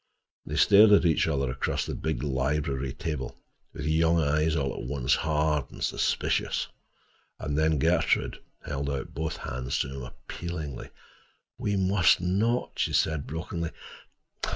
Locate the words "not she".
12.19-12.93